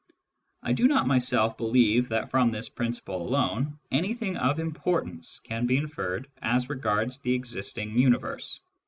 I 0.63 0.73
do 0.73 0.87
not 0.87 1.05
myself 1.05 1.57
believe 1.59 2.09
that 2.09 2.31
from 2.31 2.49
this 2.49 2.69
principle 2.69 3.21
alone 3.21 3.77
anything 3.91 4.35
of 4.35 4.57
importance 4.59 5.39
can 5.43 5.67
be 5.67 5.77
inferred 5.77 6.27
as 6.41 6.69
regards 6.71 7.19
the 7.19 7.35
existing 7.35 7.95
universe. 7.99 8.61